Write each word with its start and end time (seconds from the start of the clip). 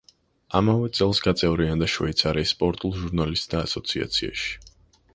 ამავე 0.59 0.87
წელს 0.99 1.21
გაწევრიანდა 1.27 1.91
შვეიცარიის 1.97 2.57
სპორტულ 2.57 2.99
ჟურნალისტთა 3.05 3.65
ასოციაციაში. 3.71 4.53